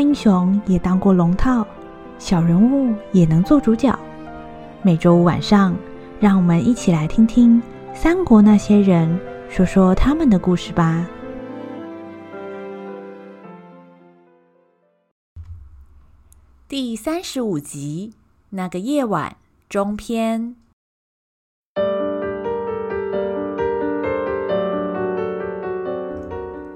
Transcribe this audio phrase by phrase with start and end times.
[0.00, 1.66] 英雄也当过龙套，
[2.18, 3.96] 小人物也能做主角。
[4.82, 5.76] 每周五晚上，
[6.18, 7.62] 让我们一起来听听
[7.94, 9.20] 三国那些人
[9.50, 11.06] 说说他们的故事吧。
[16.66, 18.14] 第三十五集，
[18.48, 19.36] 那个夜晚
[19.68, 20.56] 中篇。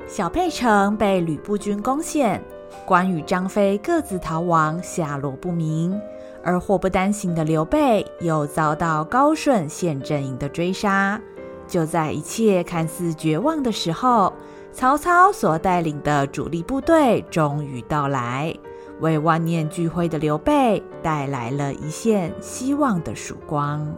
[0.06, 2.40] 小沛城被吕布军攻陷，
[2.84, 6.00] 关羽、张飞各自逃亡，下落不明。
[6.42, 11.18] 而祸不单行的刘备又遭到高顺陷阵营的追杀。
[11.66, 14.30] 就在一切看似绝望的时候，
[14.70, 18.54] 曹操所带领的主力部队终于到来，
[19.00, 23.90] 为万念俱灰的刘备带来了一线希望的曙光。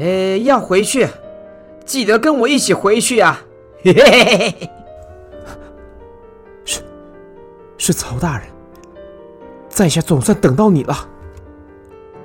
[0.00, 1.06] 哎，要回去，
[1.84, 3.44] 记得跟我一起回去啊！
[3.84, 4.79] 嘿嘿嘿嘿。
[7.82, 8.46] 是曹大人，
[9.70, 10.94] 在下总算等到你了。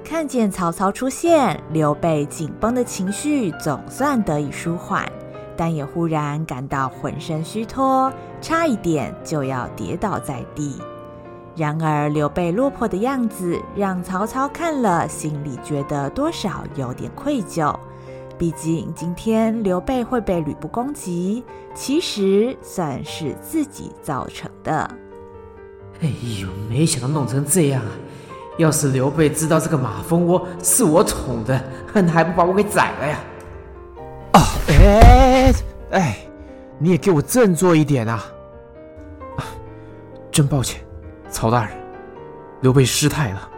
[0.03, 5.09] 看见曹操出现，刘备紧绷的情绪总算得以舒缓，
[5.55, 8.11] 但也忽然感到浑身虚脱，
[8.41, 10.77] 差一点就要跌倒在地。
[11.55, 17.73] 然而刘备落魄的样子，让曹操看了心里觉得多少有点愧疚。
[18.37, 24.85] 毕竟今天刘备会被吕布攻击，其实算是自己造成的。
[26.01, 26.09] 哎
[26.41, 27.91] 呦，没想到弄成这样啊！
[28.57, 33.19] 要是刘备知道这个马蜂窝是我捅的，恨还不把我给宰了呀！
[34.33, 35.53] 啊，哎
[35.91, 36.17] 哎，
[36.77, 38.25] 你也给我振作一点啊！
[39.37, 39.43] 啊，
[40.31, 40.81] 真抱歉，
[41.29, 41.75] 曹大人，
[42.61, 43.49] 刘备失态了。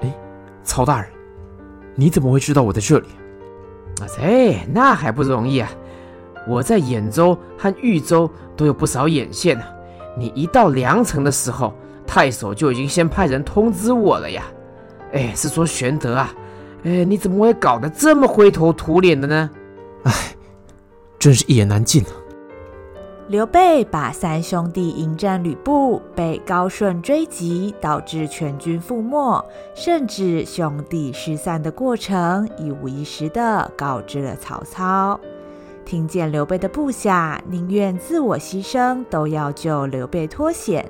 [0.00, 0.14] 哎，
[0.62, 1.10] 曹大人，
[1.94, 3.08] 你怎么会知道我在这里？
[4.00, 5.70] 啊，这，那还不容易啊！
[6.46, 9.64] 我在兖州和豫州都有不少眼线呢。
[10.16, 11.74] 你一到梁城的时候，
[12.06, 14.44] 太守就已经先派人通知我了呀。
[15.12, 16.34] 哎，是说玄德啊，
[16.84, 19.50] 哎，你怎么会搞得这么灰头土脸的呢？
[20.04, 20.12] 哎，
[21.18, 22.10] 真是一言难尽啊。
[23.28, 29.44] 刘备把三兄弟迎战吕布，被高顺追击，导致全军覆没，
[29.74, 35.18] 甚至兄弟失散的过程，一五一十的告知了曹操。
[35.86, 40.84] 听见刘备的部下宁愿自我牺牲，都要救刘备脱险，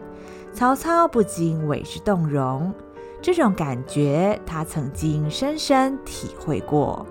[0.55, 2.73] 曹操不禁为之动容。
[3.21, 7.05] 这种感觉，他曾经深深体会过。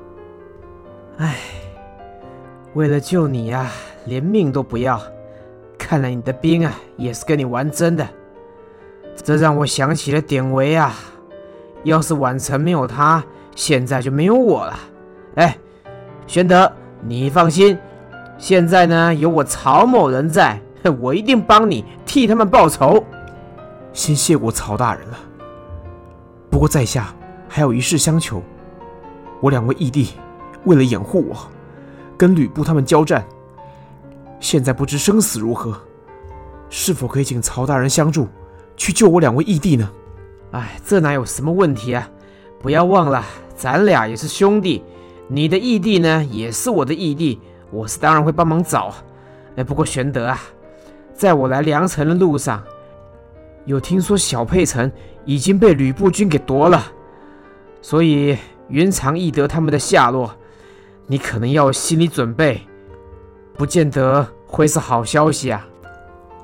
[1.17, 1.37] 唉，
[2.73, 3.71] 为了救你呀、啊，
[4.05, 4.99] 连命都不要。
[5.77, 8.07] 看来你的兵啊，也是跟你玩真的。
[9.15, 10.95] 这让我想起了典韦啊，
[11.83, 13.23] 要是宛城没有他，
[13.55, 14.79] 现在就没有我了。
[15.35, 15.55] 哎，
[16.25, 16.71] 玄德。
[17.07, 17.77] 你放心，
[18.35, 20.59] 现在呢，有我曹某人在，
[20.99, 23.03] 我一定帮你替他们报仇。
[23.93, 25.17] 先谢过曹大人了。
[26.49, 27.13] 不过在下
[27.47, 28.41] 还有一事相求，
[29.39, 30.13] 我两位义弟
[30.63, 31.37] 为了掩护我，
[32.17, 33.23] 跟吕布他们交战，
[34.39, 35.79] 现在不知生死如何，
[36.71, 38.27] 是否可以请曹大人相助，
[38.75, 39.87] 去救我两位义弟呢？
[40.53, 42.09] 哎，这哪有什么问题啊？
[42.59, 43.23] 不要忘了，
[43.55, 44.83] 咱俩也是兄弟。
[45.27, 47.39] 你的义弟呢，也是我的义弟，
[47.71, 48.93] 我是当然会帮忙找。
[49.55, 50.39] 哎，不过玄德啊，
[51.13, 52.61] 在我来梁城的路上，
[53.65, 54.91] 有听说小沛城
[55.25, 56.85] 已经被吕布军给夺了，
[57.81, 58.37] 所以
[58.67, 60.31] 云长、翼德他们的下落，
[61.07, 62.61] 你可能要有心理准备，
[63.55, 65.65] 不见得会是好消息啊。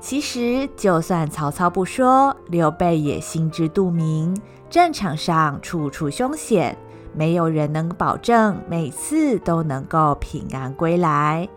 [0.00, 4.36] 其实，就算曹操不说，刘备也心知肚明，
[4.68, 6.76] 战场上处处凶险。
[7.14, 11.48] 没有人能保证每次都能够平安归来。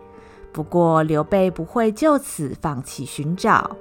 [0.52, 3.76] 不过刘备不会就此放弃寻找。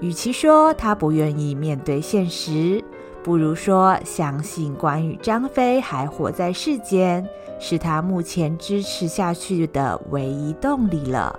[0.00, 2.84] 与其说他不愿意面对现实，
[3.22, 7.26] 不如说相信关羽、张飞还活在世间，
[7.58, 11.38] 是他目前支持下去的唯一动力了。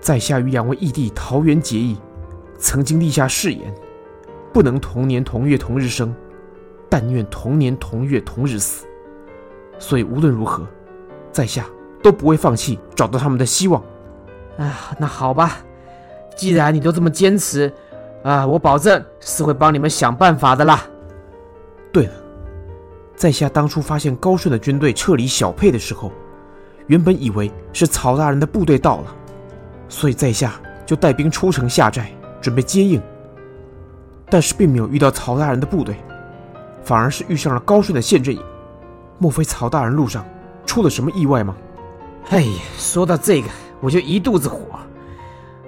[0.00, 1.96] 在下与两位义弟桃园结义，
[2.58, 3.72] 曾经立下誓言，
[4.52, 6.12] 不能同年同月同日生。
[6.92, 8.84] 但愿同年同月同日死，
[9.78, 10.66] 所以无论如何，
[11.30, 11.64] 在下
[12.02, 13.82] 都不会放弃找到他们的希望。
[14.58, 15.56] 啊，那好吧，
[16.36, 17.72] 既然你都这么坚持，
[18.22, 20.82] 啊，我保证是会帮你们想办法的啦。
[21.90, 22.12] 对了，
[23.16, 26.12] 在下当初发现高顺的军队撤离小沛的时候，
[26.88, 29.16] 原本以为是曹大人的部队到了，
[29.88, 32.12] 所以在下就带兵出城下寨，
[32.42, 33.00] 准备接应。
[34.28, 35.96] 但是并没有遇到曹大人的部队。
[36.84, 38.42] 反而是遇上了高顺的陷阵营，
[39.18, 40.24] 莫非曹大人路上
[40.66, 41.56] 出了什么意外吗？
[42.30, 43.48] 哎呀，说到这个，
[43.80, 44.78] 我就一肚子火。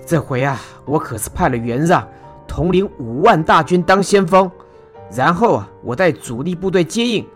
[0.06, 2.06] 这回啊，我可是派了袁让
[2.46, 4.50] 统领五万大军当先锋，
[5.10, 7.26] 然后啊，我带主力部队接应。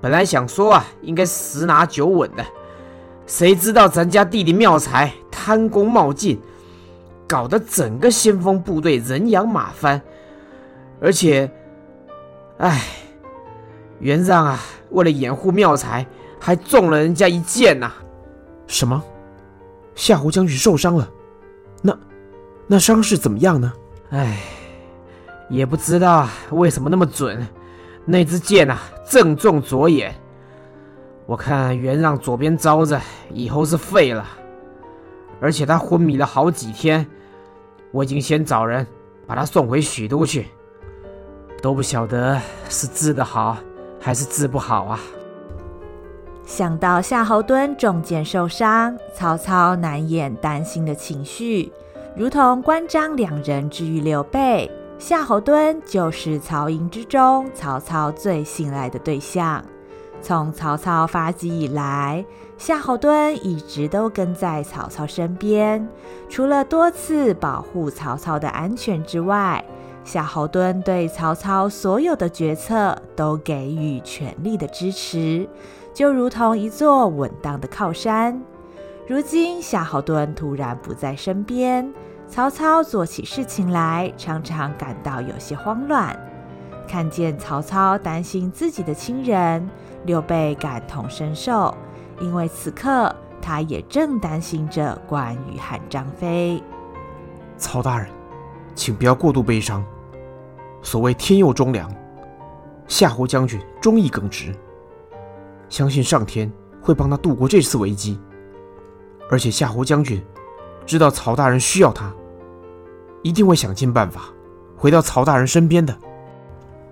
[0.00, 2.44] 本来想说啊，应该十拿九稳的，
[3.26, 6.40] 谁知道咱家弟弟妙才贪功冒进，
[7.26, 10.00] 搞得整个先锋部队人仰马翻，
[11.00, 11.50] 而且，
[12.58, 12.80] 哎，
[14.00, 14.60] 袁让啊，
[14.90, 16.06] 为了掩护妙才，
[16.38, 17.96] 还中了人家一箭呐、啊！
[18.66, 19.02] 什么？
[19.94, 21.10] 夏侯将军受伤了？
[21.82, 21.98] 那
[22.66, 23.72] 那伤势怎么样呢？
[24.10, 24.38] 哎，
[25.48, 27.46] 也不知道为什么那么准。
[28.04, 30.14] 那支箭呐、啊，正中左眼。
[31.26, 33.00] 我看袁让左边招着，
[33.30, 34.24] 以后是废了。
[35.40, 37.06] 而且他昏迷了好几天，
[37.90, 38.86] 我已经先找人
[39.26, 40.46] 把他送回许都去，
[41.60, 43.58] 都不晓得是治得好
[44.00, 45.00] 还是治不好啊。
[46.46, 51.70] 想到夏侯惇中箭受伤，曹操难掩担心的情绪，
[52.16, 54.70] 如同关张两人之于刘备。
[54.98, 59.64] 夏侯惇就是曹营之中曹操最信赖的对象。
[60.20, 62.24] 从曹操发迹以来，
[62.56, 65.88] 夏侯惇一直都跟在曹操身边。
[66.28, 69.64] 除了多次保护曹操的安全之外，
[70.08, 75.46] 夏侯惇对曹操所有的决策都给予全力的支持，
[75.92, 78.40] 就如同一座稳当的靠山。
[79.06, 81.92] 如今夏侯惇突然不在身边。
[82.26, 86.18] 曹操做起事情来，常常感到有些慌乱。
[86.88, 89.68] 看见曹操担心自己的亲人，
[90.06, 91.76] 刘备感同身受，
[92.18, 96.62] 因为此刻他也正担心着关羽和张飞。
[97.58, 98.08] 曹大人，
[98.74, 99.84] 请不要过度悲伤。
[100.82, 101.90] 所谓天佑忠良，
[102.86, 104.54] 夏侯将军忠义耿直，
[105.68, 108.18] 相信上天会帮他度过这次危机。
[109.30, 110.22] 而且夏侯将军。
[110.86, 112.10] 知道曹大人需要他，
[113.22, 114.30] 一定会想尽办法
[114.74, 115.94] 回到曹大人身边的。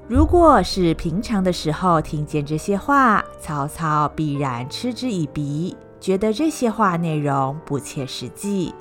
[0.07, 8.75] 如果是平常的时候听见这些话，曹操必然嗤之以鼻，觉得这些话内容不切实际。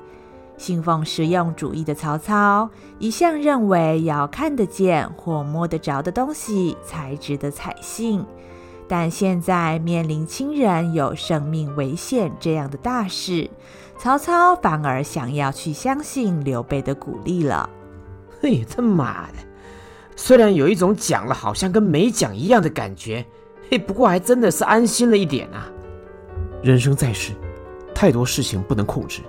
[0.56, 8.24] 信奉实用主义的曹操，一向认为要看得见或摸得着的东西才值得采信。
[8.88, 13.50] 但现在面临亲人有生命危险这样的大事，
[13.98, 17.68] 曹操反而想要去相信刘备的鼓励了。
[18.40, 19.34] 嘿，他妈的！
[20.14, 23.26] 虽然有一种讲了好像跟没讲一样的感觉，
[23.68, 25.66] 嘿，不过还真的是安心了一点啊。
[26.62, 27.32] 人生在世，
[27.94, 29.20] 太多事情不能控制，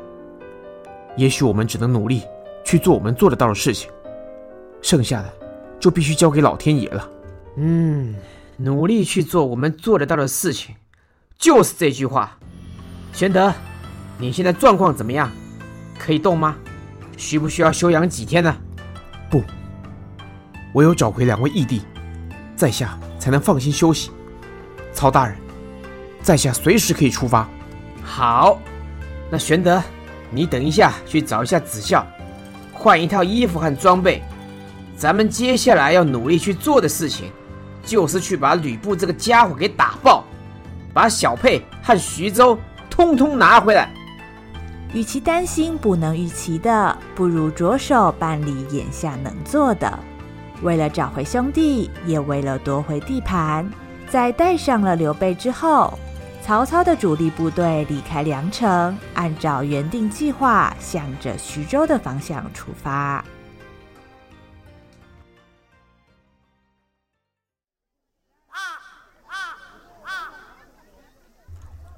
[1.17, 2.23] 也许我们只能努力
[2.63, 3.89] 去做我们做得到的事情，
[4.81, 5.33] 剩下的
[5.79, 7.09] 就必须交给老天爷了。
[7.57, 8.15] 嗯。
[8.59, 10.73] 努力去做我们做得到的事情，
[11.37, 12.35] 就是这句话。
[13.13, 13.53] 玄德，
[14.17, 15.31] 你现在状况怎么样？
[15.99, 16.55] 可以动吗？
[17.17, 18.57] 需不需要休养几天呢？
[19.29, 19.43] 不，
[20.73, 21.83] 唯有找回两位义弟，
[22.55, 24.09] 在下才能放心休息。
[24.91, 25.37] 曹大人，
[26.23, 27.47] 在下随时可以出发。
[28.03, 28.57] 好，
[29.29, 29.79] 那玄德，
[30.29, 32.05] 你等一下去找一下子孝，
[32.73, 34.21] 换一套衣服和装备。
[34.95, 37.31] 咱们接下来要努力去做的事情。
[37.85, 40.21] 就是去把吕布这个家伙给打爆，
[40.93, 42.59] 把小沛和徐州
[42.89, 43.89] 通通拿回来。
[44.93, 49.97] 与其担心不能预期的，不如着手办理眼下能做的。
[50.61, 53.65] 为了找回兄弟，也为了夺回地盘，
[54.09, 55.97] 在带上了刘备之后，
[56.47, 63.21] 曹操的主力部队离开梁城，按照原定计划，向着徐州的方向出发。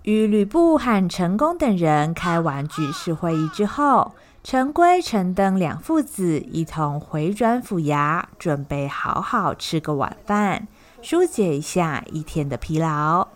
[0.02, 10.68] 与吕布和陈宫等人开完军事会议之后，陈规、陈登两父子一同回转府衙，准备好好吃个晚饭，
[11.04, 13.28] 纾解一下一天的疲劳。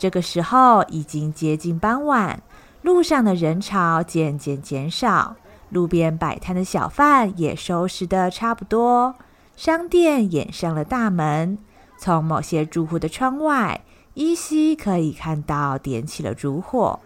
[0.00, 2.42] 这个时候已经接近傍晚，
[2.80, 5.36] 路上的人潮渐渐减少，
[5.68, 9.14] 路边摆摊的小贩也收拾得差不多，
[9.56, 11.58] 商店掩上了大门，
[11.98, 13.82] 从某些住户的窗外。
[14.14, 16.98] 依稀可以看到点起了烛火，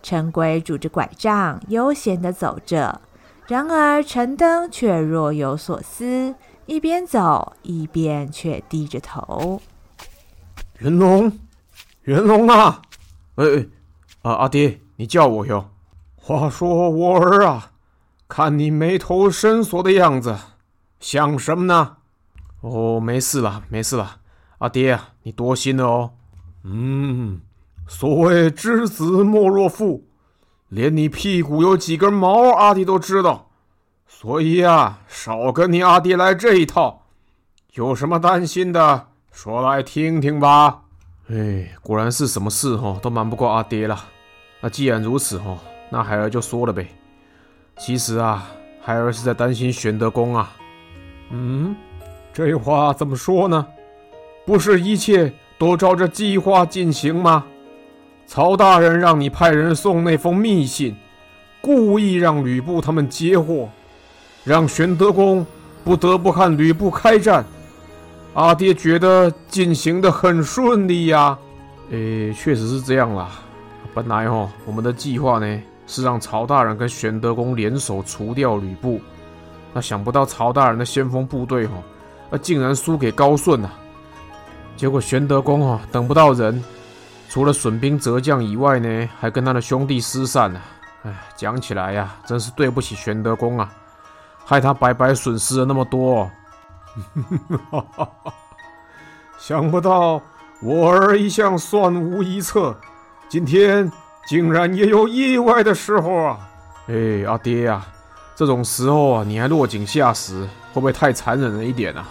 [0.00, 3.00] 陈规拄着拐杖悠闲地走着，
[3.48, 6.36] 然而陈登却若有所思，
[6.66, 9.60] 一边走一边却低着头。
[10.78, 11.32] 云龙，
[12.02, 12.82] 元龙啊！
[13.36, 13.66] 哎哎，
[14.22, 15.70] 啊阿爹，你叫我哟。
[16.16, 17.70] 话说我儿啊，
[18.26, 20.36] 看你眉头深锁的样子，
[20.98, 21.98] 想什么呢？
[22.60, 24.16] 哦，没事了，没事了，
[24.58, 26.10] 阿爹啊，你多心了哦。
[26.64, 27.40] 嗯，
[27.86, 30.08] 所谓知子莫若父，
[30.68, 33.50] 连你屁股有几根毛，阿弟都知道。
[34.08, 37.06] 所以啊，少跟你阿爹来这一套。
[37.74, 40.81] 有什么担心的，说来听听吧。
[41.34, 43.98] 哎，果然是什么事哈都瞒不过阿爹了。
[44.60, 45.56] 那既然如此哈，
[45.88, 46.86] 那孩儿就说了呗。
[47.78, 48.46] 其实啊，
[48.82, 50.52] 孩儿是在担心玄德公啊。
[51.30, 51.74] 嗯，
[52.34, 53.66] 这话怎么说呢？
[54.44, 57.46] 不是一切都照着计划进行吗？
[58.26, 60.94] 曹大人让你派人送那封密信，
[61.62, 63.70] 故意让吕布他们接获，
[64.44, 65.46] 让玄德公
[65.82, 67.42] 不得不和吕布开战。
[68.34, 71.38] 阿爹觉得进行的很顺利呀。
[71.90, 73.30] 诶，确实是这样啦。
[73.92, 79.00] 本来哦，我们的计划呢是让曹大人跟玄德公联手除掉吕布。
[79.74, 81.74] 那想不到曹大人的先锋部队哈，
[82.30, 83.70] 那竟然输给高顺啊！
[84.76, 86.62] 结果玄德公哈等不到人，
[87.28, 90.60] 除了损兵折将以外呢，还跟他的兄弟失散了。
[91.04, 93.70] 哎，讲起来呀，真是对不起玄德公啊，
[94.44, 96.30] 害他白白损失了那么多。
[99.38, 100.20] 想不到
[100.60, 102.76] 我儿一向算无一策，
[103.28, 103.90] 今天
[104.26, 106.38] 竟然也有意外的时候啊！
[106.88, 107.84] 哎，阿爹呀！
[108.34, 112.08] 这种时候啊，你还落井下石，会不会太残忍了一点啊？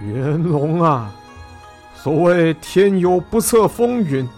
[0.00, 1.10] 元龙啊，
[1.94, 4.28] 所谓天有不测风云，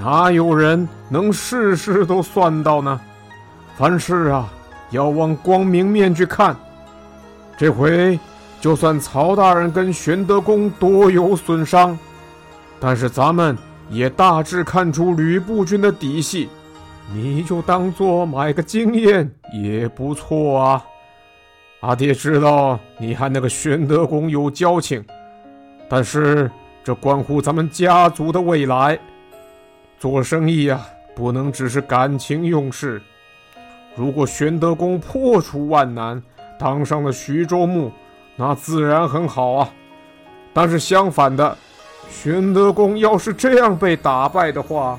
[0.00, 3.00] 哪有人能事事都算到呢？
[3.76, 4.48] 凡事啊，
[4.90, 6.56] 要往光明面去看。
[7.56, 8.18] 这回
[8.64, 11.98] 就算曹大人跟玄德公多有损伤，
[12.80, 13.54] 但是咱们
[13.90, 16.48] 也大致看出吕布军的底细。
[17.12, 20.82] 你就当做买个经验也不错啊！
[21.80, 25.04] 阿爹知道你和那个玄德公有交情，
[25.86, 26.50] 但是
[26.82, 28.98] 这关乎咱们家族的未来。
[29.98, 30.80] 做生意啊，
[31.14, 32.98] 不能只是感情用事。
[33.94, 36.22] 如果玄德公破除万难，
[36.58, 37.92] 当上了徐州牧，
[38.36, 39.68] 那自然很好啊。
[40.52, 41.56] 但是相反的，
[42.10, 44.98] 玄德公要是这样被打败的话，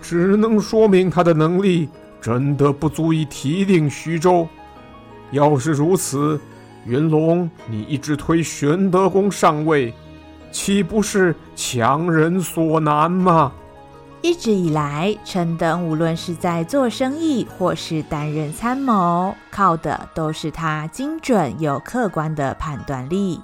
[0.00, 1.88] 只能说明他的能力
[2.20, 4.48] 真的不足以提定徐州。
[5.30, 6.40] 要是如此，
[6.86, 9.92] 云龙，你一直推玄德公上位，
[10.50, 13.52] 岂不是强人所难吗？
[14.22, 23.40] 一直以来，陈登无论是在做生意或是担任参谋，靠的都是他精准又客观的判断力。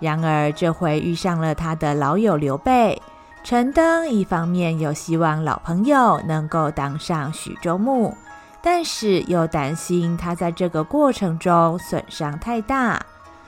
[0.00, 3.00] 然而这回遇上了他的老友刘备。
[3.44, 8.14] 陈登一方面又希望老朋友能够当上徐州牧，
[8.60, 13.00] 但是又担心他在这个过程中损伤太大。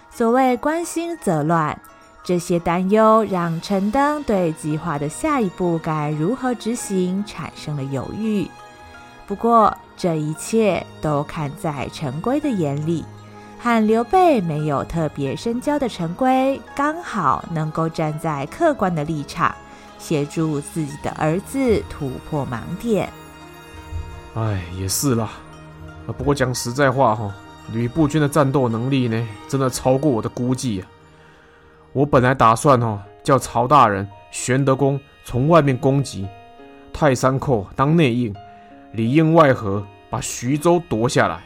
[0.08, 1.78] 所谓关心则乱，
[2.22, 8.46] 这些担忧让陈登对计划的下一步该如何执行产生了犹豫。
[9.26, 13.04] 不过这一切都看在陈规的眼里，
[13.58, 19.54] 和刘备没有特别深交的陈规，刚好能够站在客观的立场。
[19.98, 23.06] 协助自己的儿子突破盲点。
[24.34, 25.32] 哎，也是啦。
[26.06, 27.30] 不过讲实在话哈，
[27.70, 30.88] 吕布军的战斗能力呢，真的超过我的估计啊。
[31.92, 36.26] 我本来打算哦，叫曹大人、玄德公从外面攻击，
[36.92, 38.34] 泰山寇当内应，
[38.92, 41.40] 里应外合，把徐州夺下来。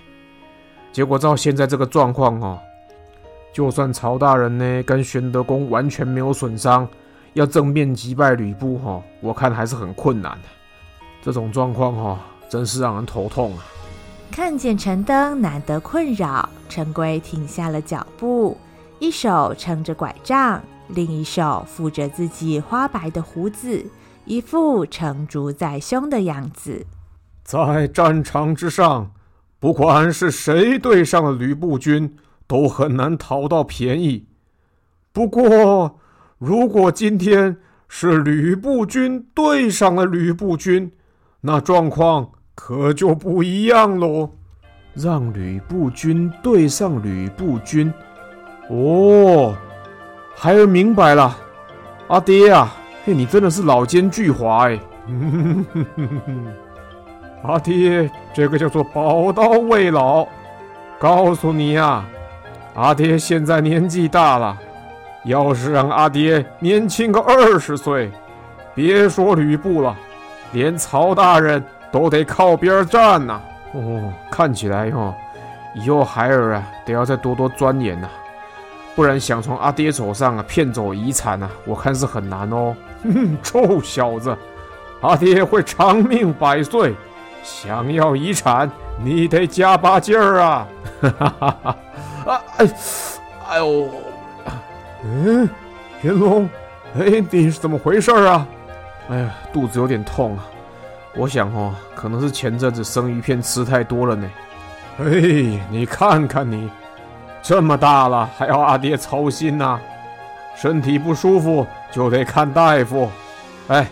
[0.92, 2.58] 结果照现在这个状况哦，
[3.52, 6.88] 就算曹大人呢跟玄德公完全没有损伤。
[7.32, 10.48] 要正面击败吕布哈，我看还是很困难的。
[11.20, 13.64] 这种状况哈，真是让人头痛啊！
[14.30, 18.56] 看见陈登难得困扰，陈规停下了脚步，
[18.98, 23.84] 一手撑着拐杖，另一手抚着自己花白的胡子，
[24.24, 26.86] 一副成竹在胸的样子。
[27.42, 29.12] 在战场之上，
[29.58, 34.26] 不管是谁对上了吕布军，都很难讨到便宜。
[35.12, 35.98] 不过，
[36.38, 37.58] 如果今天
[37.88, 40.90] 是吕布军对上了吕布军，
[41.42, 44.30] 那状况可就不一样喽。
[44.94, 47.92] 让吕布军对上吕布军，
[48.70, 49.54] 哦，
[50.34, 51.36] 孩儿明白了。
[52.08, 54.78] 阿爹啊，嘿，你真的是老奸巨猾哎。
[57.42, 60.26] 阿爹，这个叫做宝刀未老。
[60.98, 62.04] 告诉你呀，
[62.74, 64.56] 阿爹现在年纪大了。
[65.24, 68.10] 要是让阿爹年轻个二十岁，
[68.74, 69.96] 别说吕布了，
[70.52, 73.40] 连曹大人都得靠边站呐、
[73.72, 75.14] 哦，看起来哈、哦，
[75.74, 78.08] 以后孩儿啊得要再多多钻研呐、
[78.94, 82.74] 不然想从阿爹手上啊骗走遗产呐，我看是很难哦。
[83.02, 84.36] 哼， 臭小子，
[85.00, 86.94] 阿爹会长命百岁，
[87.42, 88.70] 想要遗产
[89.02, 90.66] 你得加把劲儿啊！
[91.00, 91.76] 哈哈哈哈！
[92.32, 92.68] 啊，哎，
[93.48, 93.90] 哎呦，
[95.04, 95.48] 嗯，
[96.02, 96.48] 云龙，
[96.98, 98.46] 哎，你是怎么回事啊？
[99.10, 100.46] 哎呀，肚子有点痛啊。
[101.16, 104.30] 我想哦，可能是前阵子生鱼片吃太多了呢。
[104.98, 105.04] 哎，
[105.70, 106.70] 你看看你，
[107.44, 109.82] 这么大了还要阿爹操心呐、啊？
[110.56, 113.10] 身体不舒服就得看大夫。
[113.68, 113.86] 哎，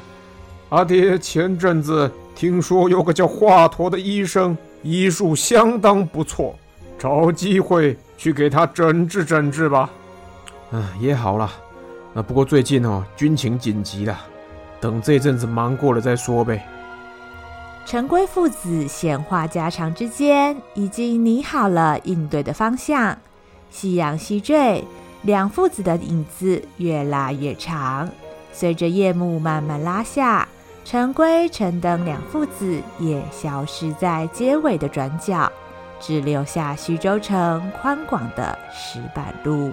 [0.71, 6.57] 阿爹前阵子听说有个叫华佗的医生，医术相当不错。
[6.99, 9.91] 找机会去给他诊治诊治吧。
[10.71, 11.51] 嗯，也好了。
[12.15, 14.17] 那不过最近哦，军情紧急了，
[14.81, 16.65] 等这阵子忙过了再说呗。
[17.85, 23.19] 陈规父子闲话家常之间，已经拟好了应对的方向。
[23.73, 24.85] 夕阳西坠，
[25.23, 28.09] 两父子的影子越拉越长。
[28.52, 30.47] 随着夜幕慢慢拉下，
[30.85, 35.50] 陈规、陈登两父子也消失在街尾的转角。
[35.99, 39.71] 只留下徐州城宽广的石板路。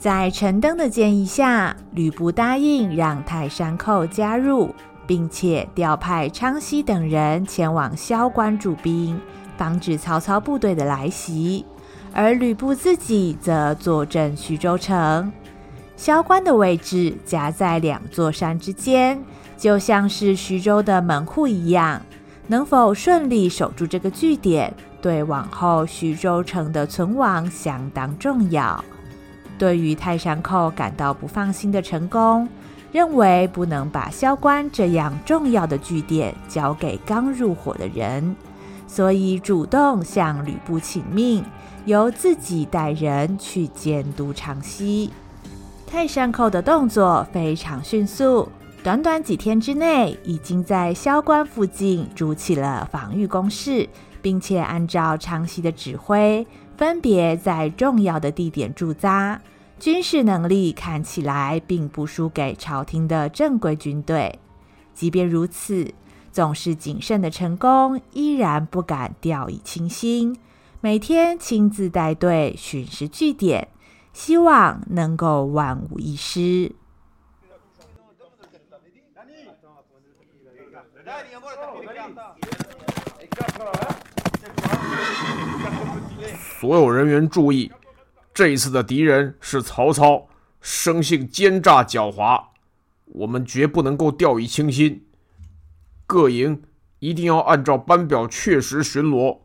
[0.00, 4.74] 在陈登的建议下，吕布答应让泰山寇加入，
[5.06, 9.20] 并且调派昌西等人前往萧关驻兵，
[9.58, 11.66] 防止曹操部队的来袭。
[12.14, 15.30] 而吕布自己则坐镇徐州城，
[15.96, 19.22] 萧关的位置夹在两座山之间，
[19.58, 22.00] 就像是徐州的门户一样。
[22.46, 28.82] 能否顺利守住这个据点，对往后徐州城的存亡相当重要。
[29.60, 32.48] 对于泰山寇感到不放心的陈宫，
[32.90, 38.34] 认为不能把萧关这样重要的据点交给刚入伙的人，
[38.88, 41.44] 所以主动向吕布请命。
[41.84, 45.10] 由自己带人去监督昌西。
[45.86, 48.48] 泰山寇的动作非常迅速，
[48.82, 53.88] 短短几天之内，已经在萧关附近筑起了防御工事，
[54.22, 56.46] 并且按照昌西的指挥，
[56.80, 59.38] 分别在重要的地点驻扎，
[59.78, 64.38] 军事能力看起来并不输给朝廷的正规军队。
[64.94, 65.92] 即便如此，
[66.32, 70.38] 总是谨慎的陈宫依然不敢掉以轻心。
[70.80, 73.68] 每天亲自带队巡视据点，
[74.14, 76.74] 希望能够万无一失。
[86.60, 87.72] 所有人员注意，
[88.34, 90.28] 这一次的敌人是曹操，
[90.60, 92.42] 生性奸诈狡猾，
[93.06, 95.06] 我们绝不能够掉以轻心。
[96.06, 96.62] 各营
[96.98, 99.38] 一定要按照班表确实巡逻。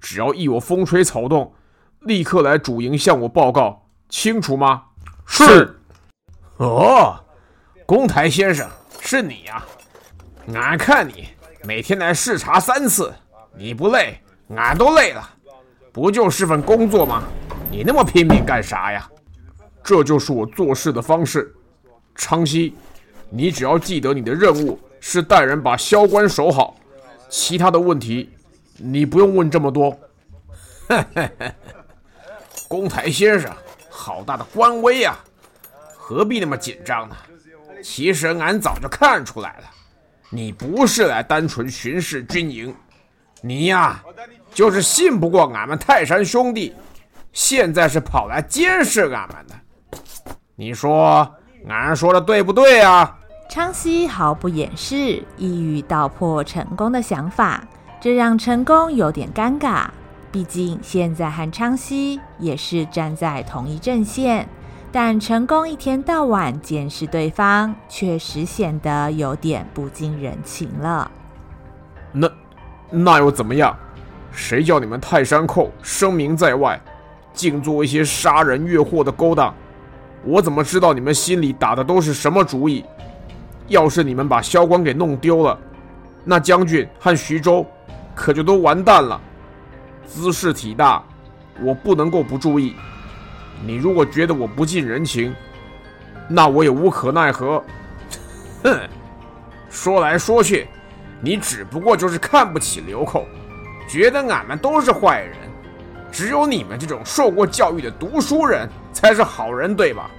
[0.00, 1.52] 只要一有风吹草动，
[2.00, 4.84] 立刻来主营向我报告，清楚吗？
[5.26, 5.80] 是。
[6.56, 7.22] 哦，
[7.84, 8.70] 公台先生，
[9.00, 9.62] 是你呀！
[10.54, 11.28] 俺看你
[11.64, 13.12] 每天来视察三次，
[13.56, 14.20] 你不累，
[14.56, 15.30] 俺都累了。
[15.92, 17.22] 不就是份工作吗？
[17.70, 19.08] 你那么拼命干啥呀？
[19.82, 21.54] 这就是我做事的方式。
[22.14, 22.74] 昌西，
[23.30, 26.76] 你只要记得你的任务是带人把萧关守好，
[27.28, 28.30] 其他的问题。
[28.76, 29.90] 你不用问这么多，
[30.88, 31.52] 哈哈哈
[32.66, 33.52] 公台先生，
[33.88, 35.16] 好大的官威呀，
[35.96, 37.16] 何必那么紧张呢？
[37.82, 39.64] 其实俺早就看出来了，
[40.30, 42.74] 你不是来单纯巡视军营，
[43.46, 44.02] 你呀，
[44.54, 46.74] 就是信不过俺们泰山兄弟，
[47.30, 49.98] 现在是跑来监视俺们的。
[50.56, 51.30] 你说
[51.68, 53.18] 俺说的对不对啊？
[53.50, 57.62] 昌西毫不掩饰，一语道破成功的想法。
[58.00, 59.88] 这让成功有点尴尬，
[60.32, 64.48] 毕竟现在和昌西也是站在同一阵线，
[64.90, 71.10] 但成功一天到晚监视对方，确实显得有点不近人情了。
[72.10, 72.30] 那
[72.90, 73.76] 那又怎么样？
[74.32, 76.80] 谁叫你们泰山寇声名在外，
[77.32, 79.54] 净做一些杀人越货的勾当？
[80.24, 82.84] 我怎么知道你们心里打的都是什么主意？
[83.68, 85.58] 要是你们把萧关给弄丢了，
[86.24, 87.66] 那将军和徐州。
[88.14, 89.20] 可就都完蛋了，
[90.06, 91.02] 兹事体大，
[91.60, 92.76] 我不能够不注意。
[93.66, 95.34] 你如果觉得我不近人情，
[96.28, 97.62] 那我也无可奈何。
[98.62, 98.78] 哼，
[99.68, 100.68] 说来说去，
[101.20, 103.26] 你只不过就是看不起流寇，
[103.88, 105.36] 觉得俺们都是坏人，
[106.12, 110.10] 只有你们这种受过教育的读书人才是好人，对吧？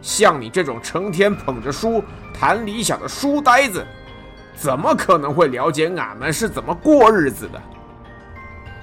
[0.00, 3.84] 像你这种成天捧着书谈理想的书呆子。
[4.54, 7.62] 怎么可能会了解俺们是怎么过日子的？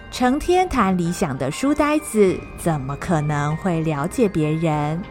[0.09, 5.01] 成天谈理想的书呆子，怎么可能会了解别人？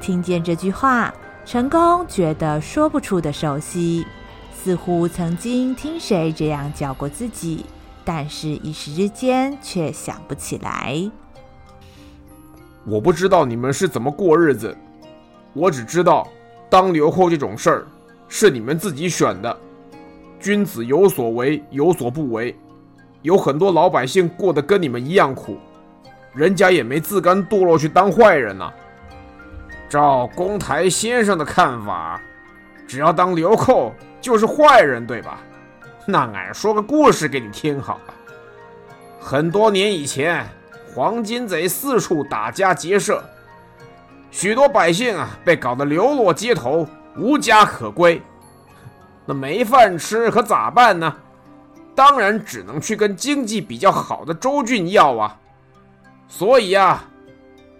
[0.00, 4.04] 听见这句话，成功觉得说不出的熟悉，
[4.52, 7.64] 似乎曾经听谁这样叫过自己，
[8.04, 11.10] 但是一时之间却想不起来。
[12.84, 14.76] 我不知道你们是怎么过日子，
[15.52, 16.26] 我只知道，
[16.68, 17.86] 当流寇这种事儿
[18.28, 19.56] 是你们自己选的。
[20.38, 22.56] 君子有所为，有所不为。
[23.22, 25.58] 有很多老百姓过得跟你们一样苦，
[26.32, 28.72] 人家也没自甘堕落去当坏人呐。
[29.90, 32.18] 照公台先生的看法，
[32.90, 35.38] 只要当流寇就是坏人，对吧？
[36.06, 38.14] 那俺说个故事给你听好了。
[39.20, 40.44] 很多年以前，
[40.92, 43.22] 黄巾贼四处打家劫舍，
[44.32, 46.84] 许多百姓啊被搞得流落街头，
[47.16, 48.20] 无家可归。
[49.24, 51.14] 那没饭吃可咋办呢？
[51.94, 55.38] 当然只能去跟经济比较好的州郡要啊。
[56.26, 57.04] 所以啊，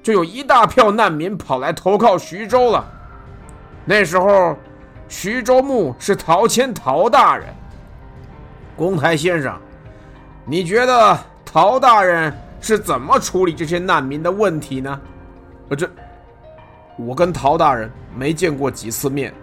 [0.04, 2.84] 就有一大票难民跑来投靠徐州了。
[3.84, 4.56] 那时候，
[5.10, 7.48] 徐州牧是陶谦陶大人。
[8.76, 9.54] 公台先生，
[10.46, 15.00] 你觉得陶大人是怎么处理这些难民的问题呢？
[15.68, 15.90] 呃，这
[16.96, 19.34] 我跟陶大人没见过几次面，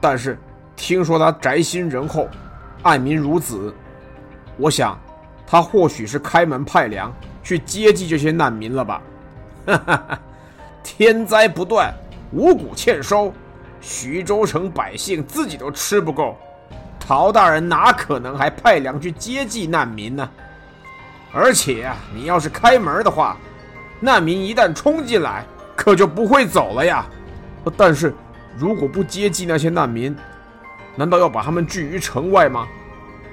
[0.00, 0.38] 但是。
[0.74, 2.26] 听说他宅心仁厚，
[2.82, 3.72] 爱民如子。
[4.56, 4.98] 我想，
[5.46, 7.12] 他或许是开门派粮
[7.42, 9.02] 去接济这些难民了吧？
[9.66, 10.18] 哈哈哈！
[10.82, 11.92] 天灾不断，
[12.32, 13.32] 五谷欠收，
[13.82, 16.38] 徐州城百姓自己都吃不够，
[17.00, 20.30] 陶大人哪可能还派粮去接济难民呢？
[21.34, 23.36] 而且啊，你要是开门的话，
[23.98, 27.04] 难民一旦冲进来，可就不会走了呀。
[27.76, 28.14] 但是，
[28.56, 30.16] 如果不接济那些难民，
[30.94, 32.68] 难道要把他们拒于城外吗？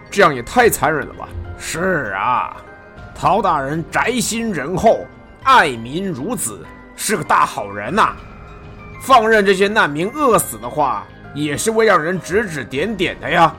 [0.09, 1.29] 这样也太残忍了吧！
[1.59, 2.57] 是啊，
[3.13, 5.05] 陶大人宅心仁厚，
[5.43, 8.15] 爱民如子，是个大好人呐、
[8.99, 13.55] 放任这些难民饿死的话，也是为让人指指点点的呀。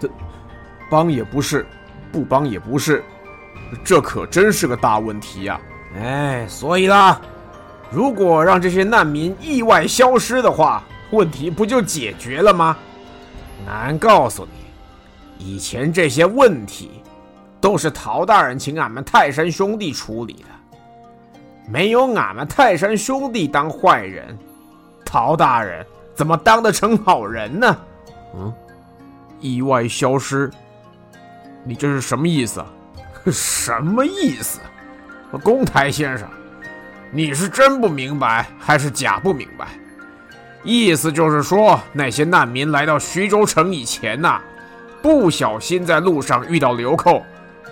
[0.00, 0.08] 这
[0.90, 1.66] 帮也不是，
[2.10, 3.04] 不帮也不是，
[3.84, 5.60] 这可真是个大问题呀！
[6.00, 7.20] 哎，所以啦，
[7.90, 12.76] 如果让这些难民意外消失的话，问题不就解决了吗？
[13.66, 17.02] 难告诉你，以前这些问题
[17.60, 24.36] 都是陶大人请俺们泰山兄弟处理的，没有俺们泰山兄弟当坏人，
[25.08, 27.76] 陶大人怎么当得成好人呢？
[28.34, 28.52] 嗯，
[29.40, 30.50] 意外消失，
[31.64, 32.66] 你这是什么意思啊？
[33.32, 34.60] 什么意思？
[35.42, 36.28] 公台先生，
[37.10, 39.66] 你是真不明白还是假不明白？
[40.62, 44.42] 意思就是说，那些难民来到徐州城以前呐、啊，
[45.00, 47.24] 不小心在路上遇到流寇，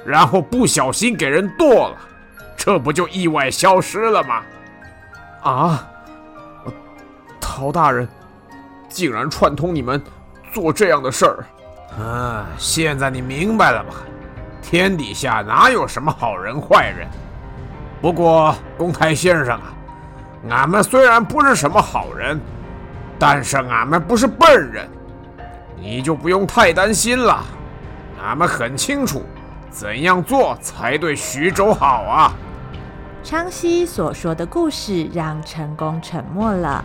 [0.06, 1.96] 然后不小心给人剁了，
[2.56, 4.42] 这不就意外消失了吗？
[5.42, 5.88] 啊！
[7.56, 8.06] 陶大人
[8.86, 10.02] 竟然串通你们
[10.52, 11.46] 做这样的事儿，
[11.98, 12.44] 啊！
[12.58, 13.94] 现在你明白了吧？
[14.60, 17.08] 天底下哪有什么好人坏人？
[18.02, 19.72] 不过公台先生啊，
[20.50, 22.38] 俺们虽然不是什么好人。
[23.18, 24.86] 但是俺们不是笨人，
[25.80, 27.42] 你就不用太担心了。
[28.22, 29.22] 俺们很清楚，
[29.70, 32.34] 怎样做才对徐州好啊。
[33.24, 36.84] 昌西所说的故事让陈功沉默了。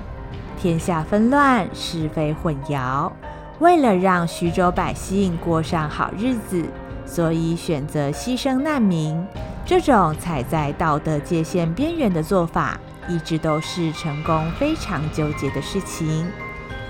[0.62, 3.12] 天下纷乱，是非混淆，
[3.58, 6.64] 为了让徐州百姓过上好日子，
[7.04, 9.20] 所以选择牺牲难民。
[9.66, 12.80] 这种踩在道德界限边缘的做法。
[13.08, 16.26] 一直都是成功非常纠结的事情。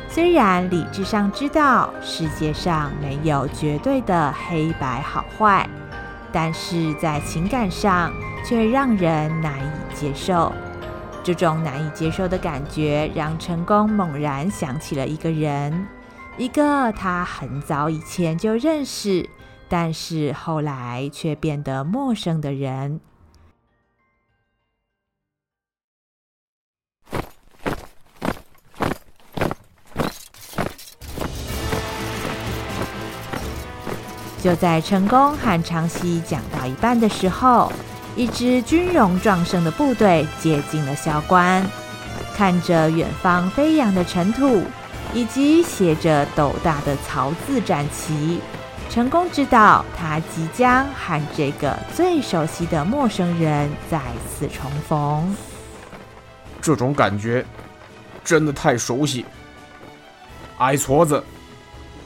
[0.10, 5.68] 虽然理智上知道世界上没有绝对的黑白好坏，
[6.30, 8.12] 但是在情感上
[8.46, 10.52] 却让人难以接受。
[11.24, 15.88] 这种难以接受的感觉，让成功猛然想起了一个人，
[16.38, 19.30] 一个他很早以前就认识，
[19.70, 23.00] 但是后来却变得陌生的人。
[34.42, 37.72] 就在成功和长西讲到一半的时候，
[38.16, 41.66] 一支军容壮盛的部队接近了萧关。
[42.36, 44.64] 看着远方飞扬的尘土，
[45.14, 48.40] 以及写着斗大的曹字战旗，
[48.90, 55.36] 成功知道他即将和这个最熟悉的陌生人再次重逢。
[56.62, 57.46] 这种感觉
[58.24, 59.26] 真的太熟悉。
[60.58, 61.24] 矮矬子，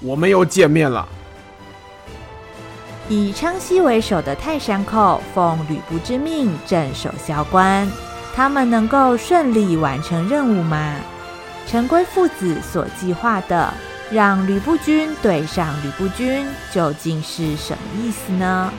[0.01, 1.07] 我们又见面了。
[3.07, 7.87] 以昌豨为首的泰山寇奉吕布之命镇守萧关，
[8.35, 10.95] 他们能够顺利完成任务吗？
[11.67, 13.71] 陈规父子所计划的
[14.11, 18.73] 让吕布军对上吕布军，究竟是什么意思呢？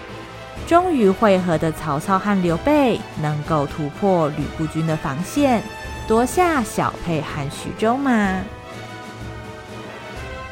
[0.66, 5.62] 终于会合的曹操和刘备能够突破吕布军的防线，
[6.08, 8.40] 夺下小沛和徐州吗？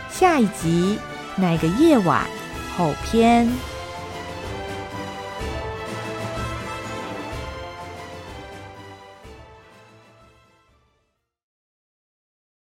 [0.08, 0.96] 下一集
[1.34, 2.24] 那个夜晚
[2.76, 3.73] 后篇。